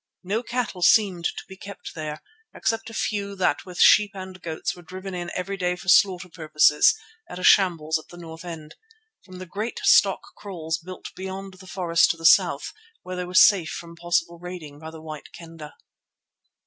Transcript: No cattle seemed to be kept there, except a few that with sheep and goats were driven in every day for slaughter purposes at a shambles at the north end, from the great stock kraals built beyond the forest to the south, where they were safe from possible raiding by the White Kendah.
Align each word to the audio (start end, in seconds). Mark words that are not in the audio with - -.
No 0.23 0.41
cattle 0.41 0.81
seemed 0.81 1.25
to 1.25 1.43
be 1.47 1.55
kept 1.55 1.93
there, 1.93 2.23
except 2.55 2.89
a 2.89 2.93
few 2.95 3.35
that 3.35 3.67
with 3.67 3.79
sheep 3.79 4.09
and 4.15 4.41
goats 4.41 4.75
were 4.75 4.81
driven 4.81 5.13
in 5.13 5.29
every 5.35 5.57
day 5.57 5.75
for 5.75 5.89
slaughter 5.89 6.27
purposes 6.27 6.95
at 7.29 7.37
a 7.37 7.43
shambles 7.43 7.99
at 7.99 8.07
the 8.09 8.17
north 8.17 8.43
end, 8.43 8.73
from 9.23 9.37
the 9.37 9.45
great 9.45 9.79
stock 9.83 10.23
kraals 10.35 10.79
built 10.79 11.13
beyond 11.15 11.53
the 11.59 11.67
forest 11.67 12.09
to 12.09 12.17
the 12.17 12.25
south, 12.25 12.73
where 13.03 13.15
they 13.15 13.25
were 13.25 13.35
safe 13.35 13.69
from 13.69 13.95
possible 13.95 14.39
raiding 14.39 14.79
by 14.79 14.89
the 14.89 15.03
White 15.03 15.29
Kendah. 15.33 15.75